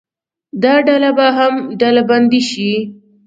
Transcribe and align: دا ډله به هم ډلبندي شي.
دا 0.63 0.73
ډله 0.87 1.09
به 1.17 1.27
هم 1.37 1.53
ډلبندي 1.79 2.41
شي. 2.49 2.71